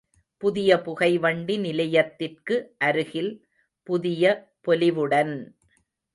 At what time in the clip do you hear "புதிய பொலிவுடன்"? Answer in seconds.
3.89-5.35